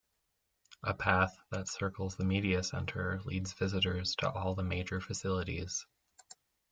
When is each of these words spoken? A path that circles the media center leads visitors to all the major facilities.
A 0.81 0.95
path 0.95 1.37
that 1.51 1.67
circles 1.67 2.15
the 2.15 2.25
media 2.25 2.63
center 2.63 3.21
leads 3.25 3.53
visitors 3.53 4.15
to 4.15 4.31
all 4.31 4.55
the 4.55 4.63
major 4.63 4.99
facilities. 4.99 5.85